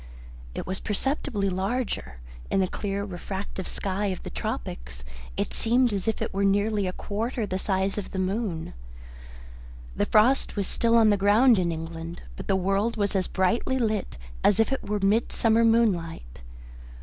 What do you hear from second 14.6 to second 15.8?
it were midsummer